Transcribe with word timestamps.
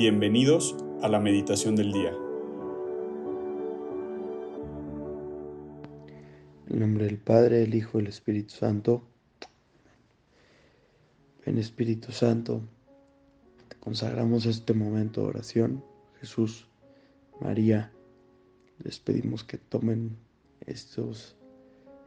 Bienvenidos 0.00 0.74
a 1.02 1.08
la 1.08 1.20
meditación 1.20 1.76
del 1.76 1.92
día. 1.92 2.16
En 6.70 6.78
nombre 6.78 7.04
del 7.04 7.18
Padre, 7.18 7.58
del 7.58 7.74
Hijo 7.74 7.98
y 7.98 8.00
del 8.00 8.08
Espíritu 8.08 8.54
Santo. 8.54 9.02
En 11.44 11.58
Espíritu 11.58 12.12
Santo, 12.12 12.62
te 13.68 13.76
consagramos 13.76 14.46
este 14.46 14.72
momento 14.72 15.20
de 15.20 15.26
oración. 15.26 15.84
Jesús, 16.18 16.66
María, 17.38 17.92
les 18.82 19.00
pedimos 19.00 19.44
que 19.44 19.58
tomen 19.58 20.16
estos, 20.64 21.36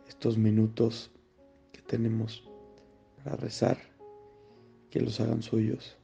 estos 0.07 0.39
minutos 0.39 1.11
que 1.71 1.83
tenemos 1.83 2.43
para 3.23 3.35
rezar, 3.35 3.77
que 4.89 4.99
los 4.99 5.19
hagan 5.19 5.43
suyos. 5.43 5.95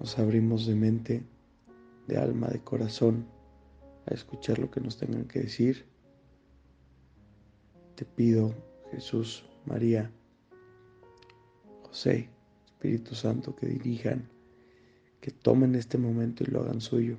Nos 0.00 0.18
abrimos 0.18 0.66
de 0.66 0.74
mente, 0.74 1.22
de 2.06 2.16
alma, 2.16 2.48
de 2.48 2.60
corazón 2.60 3.26
a 4.06 4.14
escuchar 4.14 4.58
lo 4.58 4.70
que 4.70 4.80
nos 4.80 4.96
tengan 4.96 5.24
que 5.26 5.40
decir. 5.40 5.86
Te 7.96 8.04
pido, 8.04 8.54
Jesús, 8.92 9.44
María, 9.66 10.10
José, 11.82 12.28
Espíritu 12.66 13.16
Santo, 13.16 13.56
que 13.56 13.66
dirijan, 13.66 14.28
que 15.20 15.32
tomen 15.32 15.74
este 15.74 15.98
momento 15.98 16.44
y 16.44 16.46
lo 16.46 16.60
hagan 16.60 16.80
suyo. 16.80 17.16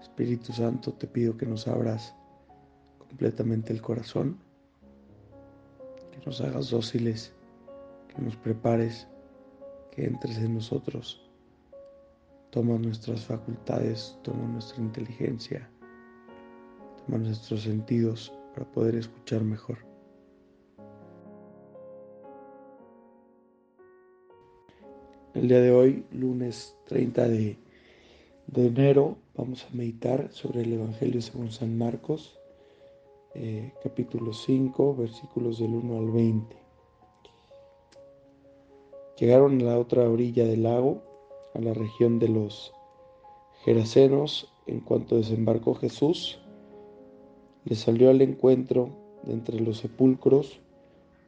Espíritu 0.00 0.52
Santo, 0.52 0.92
te 0.92 1.08
pido 1.08 1.36
que 1.36 1.46
nos 1.46 1.66
abras 1.66 2.14
completamente 2.98 3.72
el 3.72 3.82
corazón, 3.82 4.38
que 6.12 6.24
nos 6.24 6.40
hagas 6.40 6.70
dóciles 6.70 7.33
que 8.14 8.22
nos 8.22 8.36
prepares, 8.36 9.08
que 9.90 10.04
entres 10.04 10.38
en 10.38 10.54
nosotros. 10.54 11.20
Toma 12.50 12.78
nuestras 12.78 13.24
facultades, 13.24 14.16
toma 14.22 14.46
nuestra 14.46 14.80
inteligencia, 14.80 15.68
toma 17.04 17.18
nuestros 17.18 17.62
sentidos 17.62 18.32
para 18.54 18.70
poder 18.70 18.94
escuchar 18.96 19.42
mejor. 19.42 19.78
El 25.34 25.48
día 25.48 25.60
de 25.60 25.72
hoy, 25.72 26.04
lunes 26.12 26.76
30 26.86 27.28
de, 27.28 27.58
enero, 28.54 29.16
vamos 29.36 29.64
a 29.64 29.74
meditar 29.74 30.30
sobre 30.30 30.62
el 30.62 30.74
Evangelio 30.74 31.20
según 31.20 31.50
San 31.50 31.76
Marcos, 31.76 32.38
eh, 33.34 33.72
capítulo 33.82 34.32
5, 34.32 34.94
versículos 34.94 35.58
del 35.58 35.74
1 35.74 35.98
al 35.98 36.10
20. 36.12 36.63
Llegaron 39.18 39.60
a 39.60 39.64
la 39.64 39.78
otra 39.78 40.08
orilla 40.08 40.44
del 40.44 40.64
lago, 40.64 41.02
a 41.54 41.60
la 41.60 41.72
región 41.72 42.18
de 42.18 42.28
los 42.28 42.72
Gerasenos. 43.64 44.50
En 44.66 44.80
cuanto 44.80 45.16
desembarcó 45.16 45.74
Jesús, 45.74 46.40
le 47.64 47.76
salió 47.76 48.10
al 48.10 48.22
encuentro 48.22 48.88
de 49.24 49.34
entre 49.34 49.60
los 49.60 49.78
sepulcros 49.78 50.60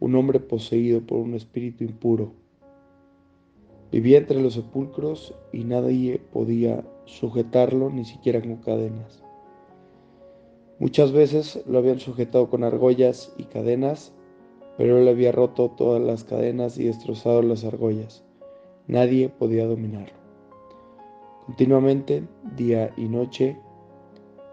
un 0.00 0.14
hombre 0.14 0.40
poseído 0.40 1.02
por 1.02 1.18
un 1.18 1.34
espíritu 1.34 1.84
impuro. 1.84 2.32
Vivía 3.92 4.18
entre 4.18 4.40
los 4.40 4.54
sepulcros 4.54 5.34
y 5.52 5.64
nadie 5.64 6.18
podía 6.32 6.84
sujetarlo, 7.04 7.90
ni 7.90 8.04
siquiera 8.04 8.40
con 8.40 8.56
cadenas. 8.56 9.22
Muchas 10.78 11.12
veces 11.12 11.62
lo 11.66 11.78
habían 11.78 12.00
sujetado 12.00 12.50
con 12.50 12.64
argollas 12.64 13.32
y 13.38 13.44
cadenas 13.44 14.12
pero 14.76 14.98
él 14.98 15.08
había 15.08 15.32
roto 15.32 15.70
todas 15.70 16.02
las 16.02 16.24
cadenas 16.24 16.78
y 16.78 16.84
destrozado 16.84 17.42
las 17.42 17.64
argollas. 17.64 18.24
Nadie 18.86 19.28
podía 19.28 19.66
dominarlo. 19.66 20.16
Continuamente, 21.46 22.24
día 22.56 22.92
y 22.96 23.08
noche, 23.08 23.56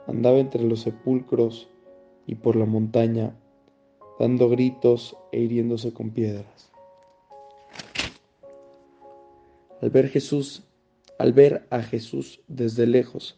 andaba 0.08 0.38
entre 0.38 0.64
los 0.64 0.82
sepulcros 0.82 1.70
y 2.26 2.36
por 2.36 2.56
la 2.56 2.66
montaña, 2.66 3.36
dando 4.20 4.50
gritos 4.50 5.18
e 5.32 5.40
hiriéndose 5.40 5.94
con 5.94 6.12
piedras. 6.12 6.72
Al 9.82 9.90
ver 9.90 10.08
Jesús, 10.08 10.64
al 11.20 11.34
ver 11.34 11.68
a 11.70 11.82
Jesús 11.82 12.42
desde 12.48 12.88
lejos, 12.88 13.38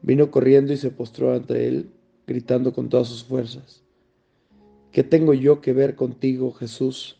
vino 0.00 0.30
corriendo 0.30 0.72
y 0.72 0.76
se 0.76 0.90
postró 0.90 1.34
ante 1.34 1.68
él, 1.68 1.90
gritando 2.26 2.72
con 2.72 2.88
todas 2.88 3.08
sus 3.08 3.24
fuerzas. 3.24 3.82
¿Qué 4.92 5.04
tengo 5.04 5.34
yo 5.34 5.60
que 5.60 5.72
ver 5.72 5.94
contigo, 5.94 6.52
Jesús, 6.52 7.16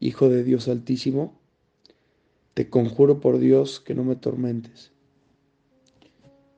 Hijo 0.00 0.28
de 0.28 0.42
Dios 0.42 0.66
Altísimo? 0.66 1.38
Te 2.54 2.68
conjuro 2.68 3.20
por 3.20 3.38
Dios 3.38 3.78
que 3.78 3.94
no 3.94 4.02
me 4.02 4.16
tormentes. 4.16 4.90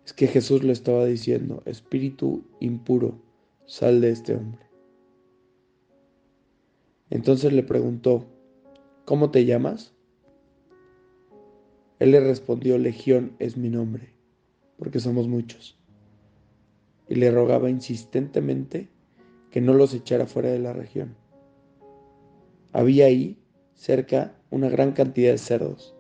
Es 0.07 0.15
que 0.15 0.27
Jesús 0.27 0.65
le 0.65 0.73
estaba 0.73 1.05
diciendo, 1.05 1.63
Espíritu 1.67 2.45
impuro, 2.61 3.21
sal 3.67 4.01
de 4.01 4.11
este 4.11 4.35
hombre. 4.35 4.63
Entonces 7.11 7.53
le 7.53 7.63
preguntó, 7.63 8.27
¿cómo 9.05 9.31
te 9.31 9.45
llamas? 9.45 9.93
Él 11.99 12.13
le 12.13 12.21
respondió, 12.21 12.79
Legión 12.79 13.37
es 13.39 13.59
mi 13.59 13.69
nombre, 13.69 14.15
porque 14.79 14.99
somos 14.99 15.29
muchos. 15.29 15.79
Y 17.07 17.17
le 17.17 17.31
rogaba 17.31 17.69
insistentemente 17.69 18.94
que 19.54 19.60
no 19.60 19.72
los 19.72 19.94
echara 19.94 20.26
fuera 20.26 20.50
de 20.50 20.59
la 20.59 20.72
región. 20.72 21.15
Había 22.72 23.06
ahí, 23.06 23.38
cerca, 23.76 24.34
una 24.50 24.69
gran 24.69 24.91
cantidad 24.94 25.31
de 25.31 25.38
cerdos 25.38 25.94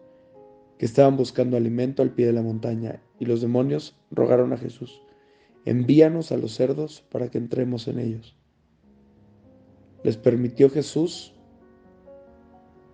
que 0.76 0.84
estaban 0.84 1.16
buscando 1.16 1.56
alimento 1.56 2.02
al 2.02 2.10
pie 2.10 2.26
de 2.26 2.32
la 2.32 2.42
montaña, 2.42 3.00
y 3.20 3.26
los 3.26 3.40
demonios 3.40 3.96
rogaron 4.10 4.52
a 4.52 4.56
Jesús, 4.56 5.00
envíanos 5.64 6.32
a 6.32 6.36
los 6.36 6.52
cerdos 6.52 7.04
para 7.12 7.30
que 7.30 7.38
entremos 7.38 7.86
en 7.86 8.00
ellos. 8.00 8.36
Les 10.02 10.16
permitió 10.16 10.68
Jesús 10.68 11.36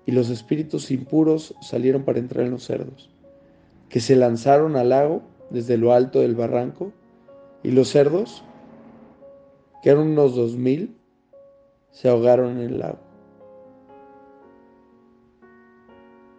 y 0.05 0.13
los 0.13 0.29
espíritus 0.29 0.91
impuros 0.91 1.55
salieron 1.63 2.05
para 2.05 2.19
entrar 2.19 2.45
en 2.45 2.51
los 2.51 2.65
cerdos, 2.65 3.09
que 3.89 4.01
se 4.01 4.15
lanzaron 4.15 4.77
al 4.77 4.91
lago 4.91 5.23
desde 5.49 5.79
lo 5.79 5.95
alto 5.95 6.21
del 6.21 6.35
barranco, 6.35 6.93
y 7.63 7.71
los 7.71 7.89
cerdos 7.89 8.45
que 9.83 9.91
eran 9.91 10.09
unos 10.09 10.35
dos 10.37 10.57
mil, 10.57 10.97
se 11.91 12.09
ahogaron 12.09 12.59
en 12.59 12.59
el 12.59 12.79
lago. 12.79 12.99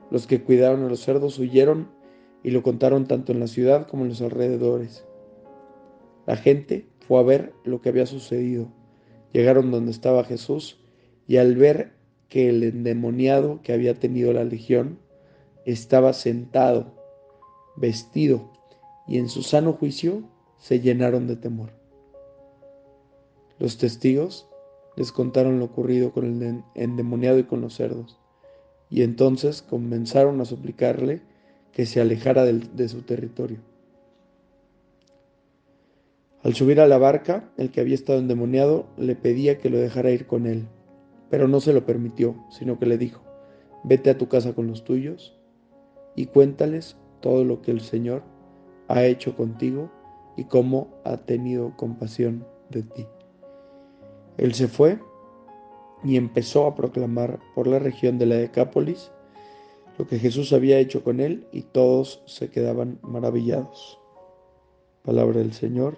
Los 0.10 0.28
que 0.28 0.44
cuidaron 0.44 0.84
a 0.84 0.90
los 0.90 1.00
cerdos 1.00 1.40
huyeron 1.40 1.88
y 2.44 2.52
lo 2.52 2.64
contaron 2.64 3.08
tanto 3.08 3.32
en 3.32 3.40
la 3.40 3.48
ciudad 3.48 3.88
como 3.88 4.04
en 4.04 4.10
los 4.10 4.22
alrededores. 4.22 5.06
La 6.28 6.36
gente 6.36 6.88
fue 7.08 7.20
a 7.20 7.24
ver 7.24 7.54
lo 7.64 7.82
que 7.82 7.90
había 7.90 8.06
sucedido. 8.06 8.68
Llegaron 9.32 9.72
donde 9.72 9.92
estaba 9.92 10.24
Jesús 10.24 10.80
y 11.28 11.38
al 11.38 11.56
ver 11.56 11.94
que 12.30 12.50
el 12.50 12.64
endemoniado 12.64 13.62
que 13.64 13.74
había 13.74 13.94
tenido 13.96 14.34
la 14.34 14.44
legión 14.44 15.00
estaba 15.66 16.14
sentado, 16.14 16.94
vestido 17.76 18.52
y 19.08 19.18
en 19.18 19.30
su 19.30 19.44
sano 19.44 19.74
juicio, 19.74 20.24
se 20.58 20.80
llenaron 20.80 21.28
de 21.28 21.36
temor. 21.36 21.81
Los 23.62 23.78
testigos 23.78 24.48
les 24.96 25.12
contaron 25.12 25.60
lo 25.60 25.66
ocurrido 25.66 26.12
con 26.12 26.26
el 26.26 26.64
endemoniado 26.74 27.38
y 27.38 27.44
con 27.44 27.62
los 27.62 27.76
cerdos, 27.76 28.20
y 28.90 29.04
entonces 29.04 29.62
comenzaron 29.62 30.42
a 30.42 30.46
suplicarle 30.46 31.22
que 31.72 31.86
se 31.86 32.02
alejara 32.02 32.44
de, 32.44 32.90
su 32.90 33.04
territorio. 33.04 33.60
Al 36.42 36.56
subir 36.56 36.82
a 36.82 36.88
la 36.88 36.98
barca, 36.98 37.52
el 37.56 37.70
que 37.70 37.82
había 37.82 37.94
estado 37.94 38.18
endemoniado 38.18 38.88
le 38.98 39.16
pedía 39.16 39.60
que 39.60 39.70
lo 39.70 39.78
dejara 39.78 40.10
ir 40.10 40.26
con 40.26 40.48
él, 40.48 40.68
pero 41.30 41.48
no 41.48 41.60
se 41.60 41.72
lo 41.72 41.86
permitió, 41.86 42.44
sino 42.50 42.80
que 42.80 42.88
le 42.88 42.98
dijo, 42.98 43.22
vete 43.84 44.10
a 44.10 44.18
tu 44.18 44.28
casa 44.28 44.54
con 44.56 44.66
los 44.66 44.84
tuyos 44.84 45.38
y 46.16 46.26
cuéntales 46.26 46.98
todo 47.20 47.46
lo 47.46 47.62
que 47.62 47.70
el 47.70 47.82
Señor 47.82 48.24
ha 48.88 49.06
hecho 49.06 49.36
contigo 49.36 49.92
y 50.36 50.46
cómo 50.46 51.00
ha 51.06 51.18
tenido 51.18 51.78
compasión 51.78 52.48
de 52.72 52.82
ti. 52.82 53.06
Él 54.38 54.54
se 54.54 54.68
fue 54.68 55.00
y 56.04 56.18
empezó 56.18 56.66
a 56.66 56.76
proclamar 56.76 57.40
por 57.54 57.68
la 57.68 57.80
región 57.80 58.18
de 58.18 58.26
la 58.26 58.36
Decápolis 58.36 59.12
lo 59.98 60.08
que 60.08 60.20
Jesús 60.20 60.54
había 60.54 60.80
hecho 60.80 61.04
con 61.04 61.20
él 61.20 61.48
y 61.52 61.62
todos 61.62 62.24
se 62.26 62.50
quedaban 62.50 63.00
maravillados. 63.04 64.00
Palabra 65.04 65.40
del 65.40 65.54
Señor, 65.54 65.98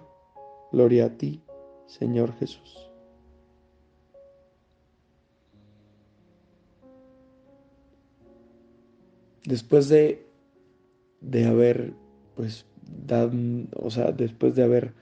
gloria 0.72 1.06
a 1.06 1.10
ti, 1.16 1.42
Señor 1.86 2.34
Jesús. 2.38 2.90
Después 9.44 9.88
de, 9.88 10.26
de 11.20 11.46
haber, 11.46 11.92
pues, 12.34 12.66
o 13.76 13.90
sea, 13.90 14.10
después 14.12 14.54
de 14.54 14.64
haber 14.64 14.94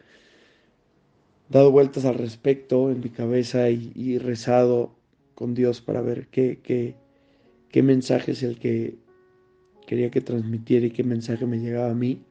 dado 1.52 1.70
vueltas 1.70 2.04
al 2.04 2.16
respecto 2.16 2.90
en 2.90 3.00
mi 3.00 3.10
cabeza 3.10 3.70
y, 3.70 4.19
rezado 4.19 4.96
con 5.34 5.54
Dios 5.54 5.81
para 5.81 6.00
ver 6.00 6.28
qué, 6.28 6.60
qué, 6.62 6.96
qué 7.69 7.82
mensaje 7.82 8.32
es 8.32 8.43
el 8.43 8.58
que 8.58 8.96
quería 9.87 10.10
que 10.10 10.20
transmitiera 10.20 10.87
y 10.87 10.90
qué 10.90 11.04
mensaje 11.04 11.46
me 11.46 11.58
llegaba 11.58 11.90
a 11.90 11.94
mí. 11.94 12.22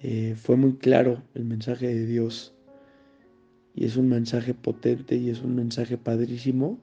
Eh, 0.00 0.34
fue 0.36 0.56
muy 0.56 0.74
claro 0.74 1.22
el 1.34 1.44
mensaje 1.44 1.86
de 1.86 2.06
Dios 2.06 2.54
y 3.74 3.84
es 3.84 3.96
un 3.96 4.08
mensaje 4.08 4.54
potente 4.54 5.16
y 5.16 5.30
es 5.30 5.42
un 5.42 5.54
mensaje 5.54 5.96
padrísimo 5.96 6.80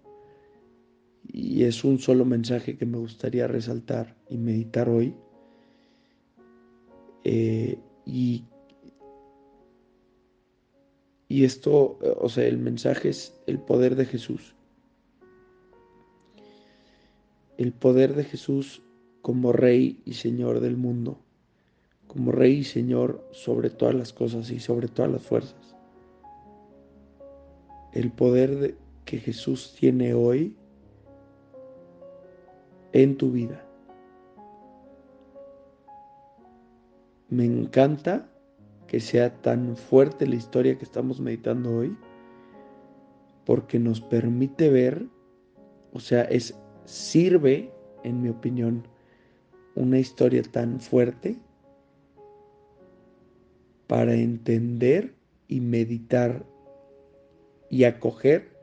y 1.28 1.64
es 1.64 1.84
un 1.84 2.00
solo 2.00 2.26
mensaje 2.26 2.78
que 2.78 2.86
me 2.86 2.98
gustaría 2.98 3.48
resaltar 3.48 4.16
y 4.30 4.38
meditar 4.38 4.90
hoy. 4.90 5.16
Eh, 7.24 7.78
y, 8.06 8.46
y 11.30 11.46
esto, 11.46 12.00
o 12.20 12.28
sea, 12.28 12.46
el 12.48 12.58
mensaje 12.58 13.10
es 13.10 13.40
el 13.46 13.60
poder 13.60 13.96
de 13.96 14.06
Jesús. 14.06 14.56
El 17.58 17.72
poder 17.72 18.16
de 18.16 18.24
Jesús 18.24 18.82
como 19.22 19.52
Rey 19.52 20.02
y 20.06 20.14
Señor 20.14 20.60
del 20.60 20.76
mundo, 20.76 21.20
como 22.08 22.32
Rey 22.32 22.58
y 22.58 22.64
Señor 22.64 23.24
sobre 23.32 23.70
todas 23.70 23.94
las 23.94 24.12
cosas 24.12 24.50
y 24.50 24.60
sobre 24.60 24.88
todas 24.88 25.12
las 25.12 25.22
fuerzas. 25.22 25.76
El 27.94 28.12
poder 28.12 28.76
que 29.06 29.20
Jesús 29.20 29.76
tiene 29.80 30.16
hoy 30.16 30.56
en 32.92 33.18
tu 33.18 33.32
vida. 33.32 33.64
Me 37.30 37.46
encanta 37.46 38.28
que 38.90 39.00
sea 39.00 39.40
tan 39.44 39.78
fuerte 39.78 40.26
la 40.26 40.36
historia 40.36 40.76
que 40.76 40.84
estamos 40.84 41.20
meditando 41.20 41.76
hoy, 41.76 41.96
porque 43.46 43.78
nos 43.78 44.02
permite 44.02 44.70
ver, 44.72 45.06
o 45.94 46.00
sea, 46.00 46.24
es 46.24 46.60
sirve, 46.86 47.72
en 48.04 48.24
mi 48.24 48.30
opinión, 48.30 48.88
una 49.76 50.00
historia 50.00 50.42
tan 50.42 50.80
fuerte 50.80 51.38
para 53.86 54.16
entender 54.16 55.14
y 55.48 55.62
meditar 55.62 56.44
y 57.70 57.84
acoger 57.84 58.58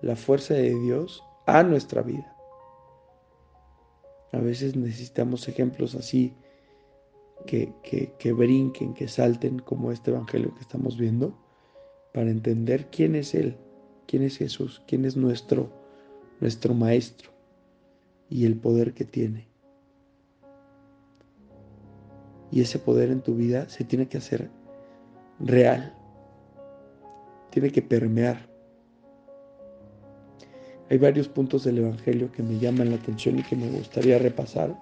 la 0.00 0.16
fuerza 0.16 0.54
de 0.54 0.80
Dios 0.80 1.22
a 1.46 1.62
nuestra 1.62 2.00
vida. 2.00 2.34
A 4.32 4.38
veces 4.38 4.76
necesitamos 4.76 5.46
ejemplos 5.46 5.94
así 5.94 6.34
que, 7.46 7.72
que, 8.18 8.32
brinquen, 8.32 8.94
que 8.94 9.08
salten 9.08 9.58
como 9.58 9.92
este 9.92 10.10
Evangelio 10.10 10.54
que 10.54 10.60
estamos 10.60 10.98
viendo, 10.98 11.38
para 12.12 12.30
entender 12.30 12.88
quién 12.90 13.14
es 13.14 13.34
Él, 13.34 13.56
quién 14.06 14.22
es 14.22 14.36
Jesús, 14.36 14.82
quién 14.86 15.04
es 15.04 15.16
nuestro, 15.16 15.70
nuestro 16.40 16.74
Maestro 16.74 17.30
y 18.28 18.44
el 18.44 18.56
poder 18.56 18.94
que 18.94 19.04
tiene. 19.04 19.48
Y 22.50 22.62
ese 22.62 22.78
poder 22.78 23.10
en 23.10 23.20
tu 23.20 23.34
vida 23.34 23.68
se 23.68 23.84
tiene 23.84 24.08
que 24.08 24.18
hacer 24.18 24.50
real, 25.38 25.94
tiene 27.50 27.70
que 27.70 27.82
permear 27.82 28.48
hay 30.90 30.96
varios 30.96 31.28
puntos 31.28 31.64
del 31.64 31.78
Evangelio 31.78 32.32
que 32.32 32.42
me 32.42 32.58
llaman 32.58 32.90
la 32.90 32.96
atención 32.96 33.38
y 33.38 33.42
que 33.42 33.56
me 33.56 33.68
gustaría 33.68 34.18
repasar, 34.18 34.74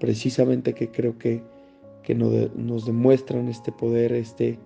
precisamente 0.00 0.74
que 0.74 0.90
creo 0.90 1.16
que, 1.16 1.42
nos 2.14 2.86
demuestran 2.86 3.48
este 3.48 3.72
poder, 3.72 4.12
este, 4.12 4.58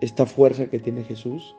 esta 0.00 0.26
fuerza 0.26 0.66
que 0.66 0.78
tiene 0.78 1.04
Jesús. 1.04 1.54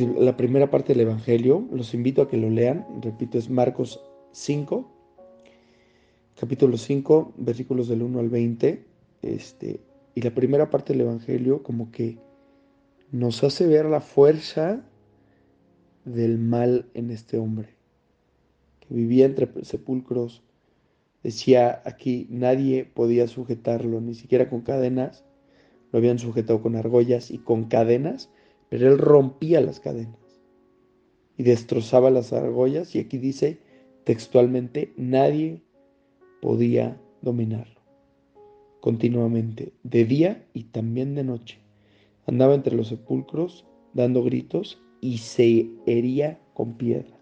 la 0.00 0.36
primera 0.38 0.70
parte 0.70 0.94
del 0.94 1.02
Evangelio, 1.02 1.66
los 1.70 1.92
invito 1.92 2.22
a 2.22 2.28
que 2.28 2.38
lo 2.38 2.48
lean, 2.48 2.86
repito, 3.02 3.36
es 3.36 3.50
Marcos 3.50 4.00
5, 4.32 4.90
capítulo 6.40 6.78
5, 6.78 7.34
versículos 7.36 7.88
del 7.88 8.02
1 8.02 8.18
al 8.18 8.30
20, 8.30 8.86
este, 9.20 9.80
y 10.14 10.22
la 10.22 10.34
primera 10.34 10.70
parte 10.70 10.94
del 10.94 11.02
Evangelio 11.02 11.62
como 11.62 11.90
que 11.92 12.18
nos 13.10 13.44
hace 13.44 13.66
ver 13.66 13.84
la 13.84 14.00
fuerza 14.00 14.82
del 16.06 16.38
mal 16.38 16.86
en 16.94 17.10
este 17.10 17.36
hombre, 17.36 17.68
que 18.80 18.94
vivía 18.94 19.26
entre 19.26 19.48
sepulcros. 19.64 20.42
Decía 21.22 21.82
aquí, 21.84 22.26
nadie 22.30 22.84
podía 22.84 23.28
sujetarlo, 23.28 24.00
ni 24.00 24.14
siquiera 24.14 24.50
con 24.50 24.62
cadenas. 24.62 25.24
Lo 25.92 25.98
habían 25.98 26.18
sujetado 26.18 26.62
con 26.62 26.76
argollas 26.76 27.30
y 27.30 27.38
con 27.38 27.64
cadenas, 27.64 28.30
pero 28.68 28.90
él 28.90 28.98
rompía 28.98 29.60
las 29.60 29.80
cadenas 29.80 30.18
y 31.36 31.42
destrozaba 31.42 32.10
las 32.10 32.32
argollas. 32.32 32.94
Y 32.94 33.00
aquí 33.00 33.18
dice 33.18 33.58
textualmente, 34.04 34.92
nadie 34.96 35.62
podía 36.40 37.00
dominarlo 37.20 37.82
continuamente, 38.82 39.72
de 39.84 40.04
día 40.04 40.44
y 40.52 40.64
también 40.64 41.14
de 41.14 41.22
noche. 41.22 41.60
Andaba 42.26 42.56
entre 42.56 42.74
los 42.74 42.88
sepulcros 42.88 43.64
dando 43.94 44.24
gritos 44.24 44.82
y 45.00 45.18
se 45.18 45.70
hería 45.86 46.40
con 46.52 46.76
piedras. 46.76 47.21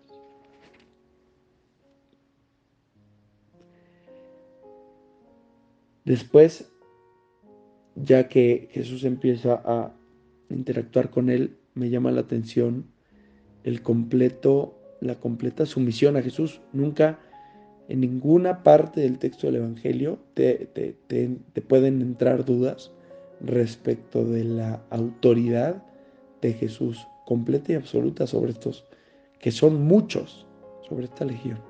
Después, 6.11 6.69
ya 7.95 8.27
que 8.27 8.69
Jesús 8.73 9.05
empieza 9.05 9.63
a 9.65 9.95
interactuar 10.49 11.09
con 11.09 11.31
él, 11.31 11.57
me 11.75 11.89
llama 11.89 12.11
la 12.11 12.23
atención 12.23 12.87
el 13.63 13.81
completo, 13.83 14.77
la 15.01 15.21
completa 15.21 15.67
sumisión 15.67 16.17
a 16.17 16.23
Jesús. 16.23 16.63
Nunca 16.73 17.21
en 17.89 18.01
ninguna 18.01 18.65
parte 18.65 19.03
del 19.03 19.21
texto 19.21 19.47
del 19.47 19.63
Evangelio 19.63 20.19
te, 20.35 20.69
te 20.75 21.63
pueden 21.63 22.03
entrar 22.03 22.45
dudas 22.45 22.91
respecto 23.41 24.25
de 24.25 24.43
la 24.43 24.83
autoridad 24.91 25.85
de 26.43 26.55
Jesús 26.55 27.07
completa 27.25 27.71
y 27.71 27.77
absoluta 27.77 28.27
sobre 28.27 28.51
estos, 28.51 28.85
que 29.39 29.53
son 29.53 29.85
muchos, 29.85 30.45
sobre 30.89 31.05
esta 31.05 31.25
legión. 31.25 31.70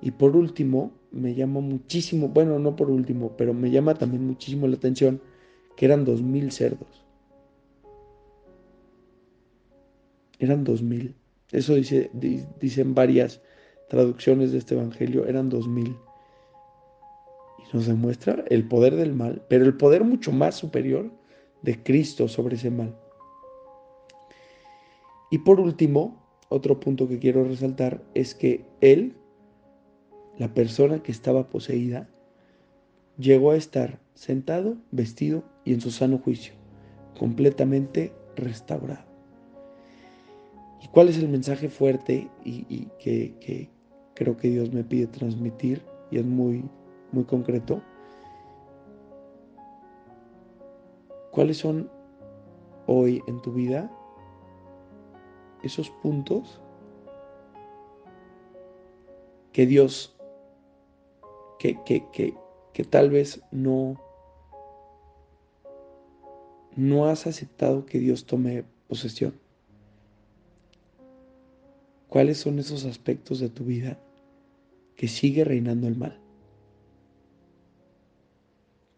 Y 0.00 0.12
por 0.12 0.36
último, 0.36 0.92
me 1.10 1.34
llama 1.34 1.60
muchísimo, 1.60 2.28
bueno, 2.28 2.58
no 2.58 2.76
por 2.76 2.90
último, 2.90 3.32
pero 3.36 3.54
me 3.54 3.70
llama 3.70 3.94
también 3.94 4.26
muchísimo 4.26 4.66
la 4.66 4.76
atención 4.76 5.20
que 5.76 5.86
eran 5.86 6.04
dos 6.04 6.22
mil 6.22 6.52
cerdos. 6.52 7.04
Eran 10.38 10.64
dos 10.64 10.82
mil. 10.82 11.14
Eso 11.50 11.74
dice, 11.74 12.10
dicen 12.60 12.94
varias 12.94 13.40
traducciones 13.88 14.52
de 14.52 14.58
este 14.58 14.74
evangelio, 14.74 15.26
eran 15.26 15.48
dos 15.48 15.66
mil 15.66 15.96
nos 17.72 17.86
demuestra 17.86 18.44
el 18.48 18.66
poder 18.66 18.96
del 18.96 19.14
mal, 19.14 19.42
pero 19.48 19.64
el 19.64 19.76
poder 19.76 20.04
mucho 20.04 20.32
más 20.32 20.54
superior 20.54 21.10
de 21.62 21.82
Cristo 21.82 22.28
sobre 22.28 22.56
ese 22.56 22.70
mal. 22.70 22.96
Y 25.30 25.38
por 25.38 25.60
último, 25.60 26.22
otro 26.48 26.80
punto 26.80 27.08
que 27.08 27.18
quiero 27.18 27.44
resaltar 27.44 28.02
es 28.14 28.34
que 28.34 28.64
Él, 28.80 29.16
la 30.38 30.54
persona 30.54 31.02
que 31.02 31.12
estaba 31.12 31.48
poseída, 31.48 32.08
llegó 33.18 33.50
a 33.50 33.56
estar 33.56 33.98
sentado, 34.14 34.76
vestido 34.90 35.42
y 35.64 35.74
en 35.74 35.80
su 35.80 35.90
sano 35.90 36.18
juicio, 36.18 36.54
completamente 37.18 38.12
restaurado. 38.36 39.06
¿Y 40.82 40.88
cuál 40.88 41.08
es 41.08 41.18
el 41.18 41.28
mensaje 41.28 41.68
fuerte 41.68 42.30
y, 42.44 42.86
que, 42.98 43.34
que 43.40 43.68
creo 44.14 44.36
que 44.36 44.48
Dios 44.48 44.72
me 44.72 44.84
pide 44.84 45.08
transmitir? 45.08 45.82
Y 46.10 46.18
es 46.18 46.24
muy 46.24 46.64
muy 47.12 47.24
concreto, 47.24 47.80
¿cuáles 51.30 51.58
son 51.58 51.90
hoy 52.86 53.22
en 53.26 53.40
tu 53.40 53.52
vida 53.52 53.90
esos 55.62 55.90
puntos 55.90 56.60
que 59.52 59.66
Dios, 59.66 60.16
que, 61.58 61.78
que, 61.84 62.04
que, 62.12 62.34
que 62.72 62.84
tal 62.84 63.10
vez 63.10 63.40
no, 63.50 64.00
no 66.76 67.06
has 67.06 67.26
aceptado 67.26 67.86
que 67.86 67.98
Dios 67.98 68.24
tome 68.26 68.64
posesión? 68.88 69.34
¿Cuáles 72.08 72.38
son 72.38 72.58
esos 72.58 72.84
aspectos 72.84 73.40
de 73.40 73.48
tu 73.48 73.64
vida 73.64 73.98
que 74.96 75.08
sigue 75.08 75.44
reinando 75.44 75.88
el 75.88 75.96
mal? 75.96 76.18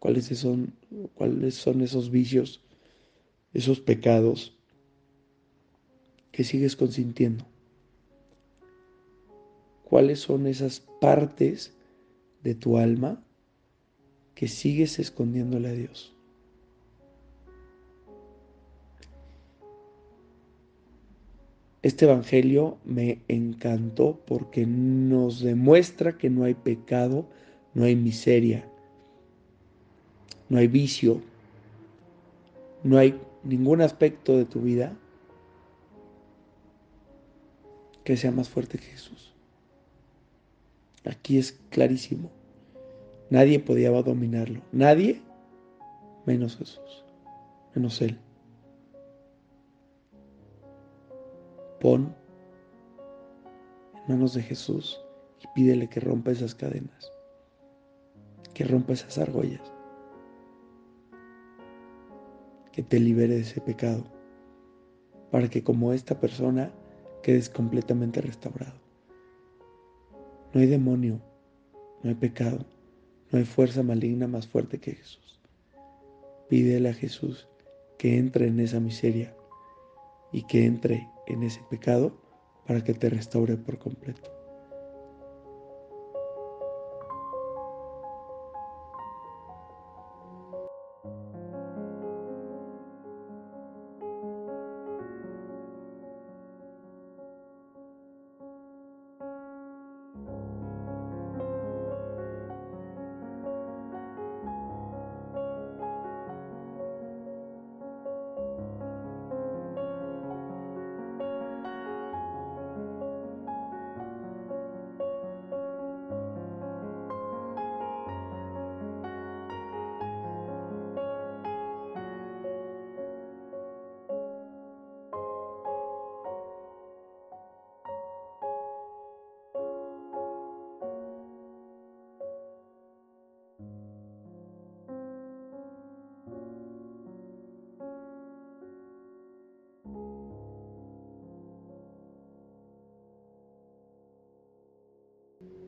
cuáles 0.01 0.25
son, 0.25 0.73
cuáles 1.13 1.53
son 1.53 1.81
esos 1.81 2.09
vicios, 2.09 2.59
esos 3.53 3.79
pecados 3.79 4.57
que 6.31 6.43
sigues 6.43 6.75
consintiendo. 6.75 7.45
¿Cuáles 9.83 10.19
son 10.19 10.47
esas 10.47 10.79
partes 10.99 11.75
de 12.43 12.55
tu 12.55 12.77
alma 12.77 13.23
que 14.35 14.47
sigues 14.47 14.99
escondiéndole 14.99 15.69
a 15.69 15.73
Dios? 15.73 16.15
Este 21.83 22.05
Evangelio 22.05 22.77
me 22.85 23.21
encantó 23.27 24.19
porque 24.27 24.67
nos 24.67 25.41
demuestra 25.41 26.17
que 26.17 26.29
no 26.29 26.43
hay 26.43 26.53
pecado, 26.53 27.25
no 27.73 27.85
hay 27.85 27.95
miseria, 27.95 28.67
no 30.47 30.59
hay 30.59 30.67
vicio, 30.67 31.21
no 32.83 32.99
hay 32.99 33.19
ningún 33.43 33.81
aspecto 33.81 34.37
de 34.37 34.45
tu 34.45 34.61
vida 34.61 34.95
que 38.03 38.15
sea 38.15 38.31
más 38.31 38.47
fuerte 38.49 38.77
que 38.77 38.85
Jesús. 38.85 39.33
Aquí 41.05 41.37
es 41.37 41.53
clarísimo. 41.69 42.29
Nadie 43.29 43.59
podía 43.59 43.89
dominarlo. 43.89 44.61
Nadie 44.71 45.21
menos 46.25 46.57
Jesús, 46.57 47.05
menos 47.73 48.01
Él. 48.01 48.19
Pon 51.79 52.13
en 53.95 54.13
manos 54.15 54.33
de 54.33 54.43
Jesús 54.43 55.01
y 55.39 55.47
pídele 55.55 55.87
que 55.87 55.99
rompa 55.99 56.31
esas 56.31 56.53
cadenas, 56.53 57.11
que 58.53 58.63
rompa 58.65 58.93
esas 58.93 59.17
argollas, 59.17 59.61
que 62.71 62.83
te 62.83 62.99
libere 62.99 63.35
de 63.35 63.41
ese 63.41 63.61
pecado, 63.61 64.03
para 65.31 65.49
que 65.49 65.63
como 65.63 65.93
esta 65.93 66.19
persona 66.19 66.71
quedes 67.23 67.49
completamente 67.49 68.21
restaurado. 68.21 68.80
No 70.53 70.61
hay 70.61 70.67
demonio, 70.67 71.21
no 72.03 72.09
hay 72.09 72.15
pecado, 72.15 72.65
no 73.31 73.39
hay 73.39 73.45
fuerza 73.45 73.83
maligna 73.83 74.27
más 74.27 74.47
fuerte 74.47 74.79
que 74.79 74.93
Jesús. 74.93 75.39
Pídele 76.49 76.89
a 76.89 76.93
Jesús 76.93 77.47
que 77.97 78.17
entre 78.17 78.47
en 78.47 78.59
esa 78.59 78.79
miseria 78.79 79.35
y 80.31 80.43
que 80.43 80.65
entre 80.65 81.07
en 81.27 81.43
ese 81.43 81.61
pecado 81.69 82.19
para 82.67 82.83
que 82.83 82.93
te 82.93 83.09
restaure 83.09 83.55
por 83.57 83.77
completo. 83.77 84.40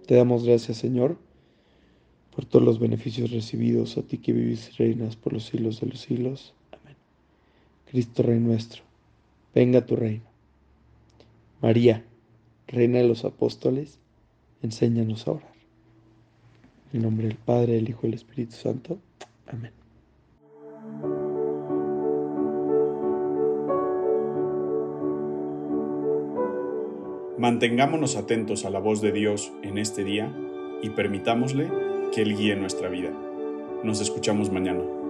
Te 0.06 0.16
damos 0.16 0.44
gracias, 0.44 0.78
Señor, 0.78 1.18
por 2.36 2.46
todos 2.46 2.66
los 2.66 2.80
beneficios 2.80 3.32
recibidos, 3.32 3.98
a 3.98 4.02
ti 4.02 4.18
que 4.18 4.34
vives 4.34 4.70
y 4.70 4.84
reinas 4.84 5.16
por 5.16 5.34
los 5.34 5.46
siglos 5.46 5.80
de 5.80 5.88
los 5.88 6.00
siglos. 6.00 6.54
Amén. 6.72 6.96
Cristo 7.90 8.24
Rey 8.24 8.40
nuestro, 8.40 8.84
venga 9.54 9.86
tu 9.86 9.96
reino. 9.96 10.26
María, 11.62 12.04
Reina 12.68 12.98
de 12.98 13.08
los 13.08 13.24
Apóstoles, 13.24 14.00
enséñanos 14.62 15.28
a 15.28 15.32
orar. 15.32 15.54
En 16.92 17.04
nombre 17.04 17.28
del 17.28 17.38
Padre, 17.38 17.74
del 17.74 17.90
Hijo 17.90 18.02
y 18.04 18.08
del 18.08 18.16
Espíritu 18.16 18.56
Santo. 18.56 19.00
Amén. 19.48 19.83
Mantengámonos 27.44 28.16
atentos 28.16 28.64
a 28.64 28.70
la 28.70 28.80
voz 28.80 29.02
de 29.02 29.12
Dios 29.12 29.52
en 29.64 29.78
este 29.78 30.06
día 30.06 30.34
y 30.82 30.92
permitámosle 30.92 31.70
que 32.14 32.22
Él 32.22 32.38
guíe 32.38 32.56
nuestra 32.56 32.88
vida. 32.88 33.12
Nos 33.84 34.00
escuchamos 34.00 34.50
mañana. 34.50 35.03